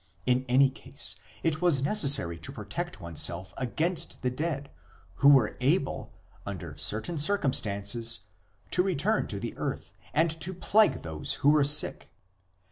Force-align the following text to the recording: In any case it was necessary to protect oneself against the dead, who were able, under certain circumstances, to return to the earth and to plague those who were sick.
In 0.25 0.45
any 0.49 0.71
case 0.71 1.15
it 1.43 1.61
was 1.61 1.83
necessary 1.83 2.39
to 2.39 2.51
protect 2.51 2.99
oneself 2.99 3.53
against 3.55 4.23
the 4.23 4.31
dead, 4.31 4.71
who 5.17 5.29
were 5.29 5.55
able, 5.61 6.11
under 6.43 6.75
certain 6.75 7.19
circumstances, 7.19 8.21
to 8.71 8.81
return 8.81 9.27
to 9.27 9.39
the 9.39 9.55
earth 9.57 9.93
and 10.11 10.31
to 10.41 10.55
plague 10.55 11.03
those 11.03 11.35
who 11.45 11.49
were 11.51 11.63
sick. 11.63 12.09